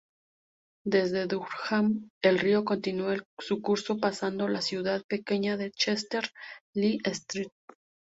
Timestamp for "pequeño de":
5.07-5.69